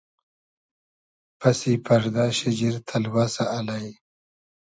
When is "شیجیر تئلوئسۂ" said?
2.37-3.43